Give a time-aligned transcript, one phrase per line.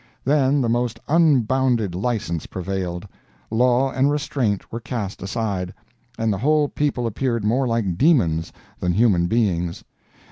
[0.25, 3.07] Then the most unbounded license prevailed;
[3.51, 5.75] law and restraint were cast aside,
[6.17, 9.83] and the whole people appeared more like demons than human beings.